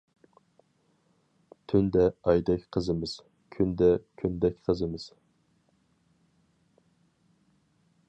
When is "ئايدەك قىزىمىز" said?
2.25-3.15